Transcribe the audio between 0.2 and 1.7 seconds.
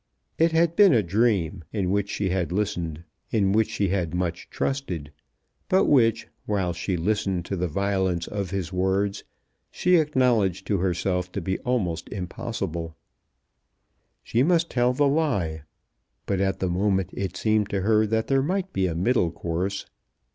It had been a dream,